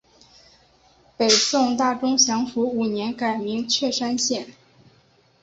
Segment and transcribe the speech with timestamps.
[1.15, 4.47] 北宋大中祥符五年改名确山县。